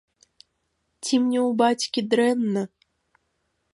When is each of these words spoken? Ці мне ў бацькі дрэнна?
Ці 1.03 1.19
мне 1.25 1.39
ў 1.41 1.51
бацькі 1.61 1.99
дрэнна? 2.15 2.63